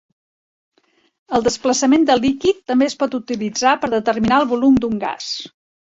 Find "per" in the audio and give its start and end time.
3.85-3.95